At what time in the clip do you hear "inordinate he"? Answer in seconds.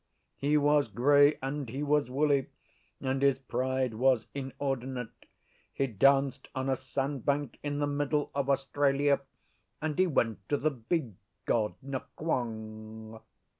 4.33-5.85